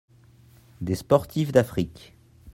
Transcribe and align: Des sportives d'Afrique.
Des 0.81 0.95
sportives 0.95 1.51
d'Afrique. 1.51 2.15